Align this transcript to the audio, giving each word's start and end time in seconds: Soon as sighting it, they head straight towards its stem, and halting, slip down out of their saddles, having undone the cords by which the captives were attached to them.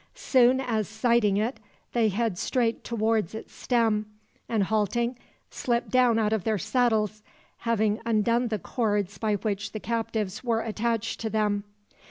Soon 0.15 0.59
as 0.59 0.87
sighting 0.89 1.37
it, 1.37 1.59
they 1.93 2.09
head 2.09 2.35
straight 2.39 2.83
towards 2.83 3.35
its 3.35 3.53
stem, 3.53 4.07
and 4.49 4.63
halting, 4.63 5.15
slip 5.51 5.89
down 5.89 6.17
out 6.17 6.33
of 6.33 6.43
their 6.43 6.57
saddles, 6.57 7.21
having 7.59 8.01
undone 8.03 8.47
the 8.47 8.57
cords 8.57 9.19
by 9.19 9.35
which 9.35 9.73
the 9.73 9.79
captives 9.79 10.43
were 10.43 10.61
attached 10.61 11.19
to 11.19 11.29
them. 11.29 11.65